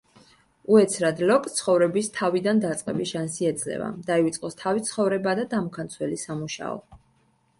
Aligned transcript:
უეცრად 0.75 1.19
ლოკს 1.31 1.57
ცხოვრების 1.57 2.07
თვიდან 2.15 2.61
დაწყების 2.63 3.11
შანსი 3.11 3.49
ეძლევა, 3.49 3.89
დაივიწყოს 4.09 4.57
თავის 4.63 4.89
ცხოვრება 4.89 5.35
და 5.41 5.47
დამქანცველი 5.53 6.17
სამუშაო. 6.25 6.81